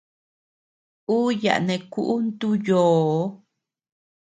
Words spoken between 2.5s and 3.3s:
yoo.